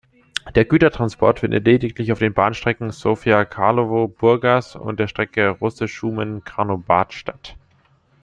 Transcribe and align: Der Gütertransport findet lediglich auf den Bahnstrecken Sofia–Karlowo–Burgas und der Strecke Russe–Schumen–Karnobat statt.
Der 0.55 0.65
Gütertransport 0.65 1.41
findet 1.41 1.65
lediglich 1.67 2.11
auf 2.11 2.17
den 2.17 2.33
Bahnstrecken 2.33 2.89
Sofia–Karlowo–Burgas 2.89 4.75
und 4.75 4.99
der 4.99 5.07
Strecke 5.07 5.49
Russe–Schumen–Karnobat 5.49 7.13
statt. 7.13 7.55